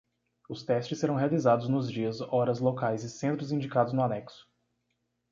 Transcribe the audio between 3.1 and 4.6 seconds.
centros indicados no anexo.